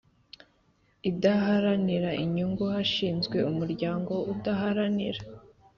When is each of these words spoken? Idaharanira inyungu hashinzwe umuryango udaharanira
Idaharanira 1.09 2.11
inyungu 2.23 2.63
hashinzwe 2.73 3.37
umuryango 3.51 4.13
udaharanira 4.33 5.21